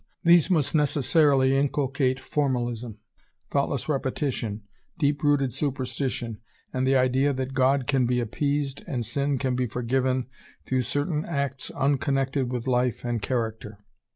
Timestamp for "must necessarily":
0.49-1.55